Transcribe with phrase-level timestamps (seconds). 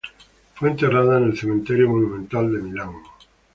[0.55, 2.91] Fue enterrada en el Cementerio Monumental de Milán.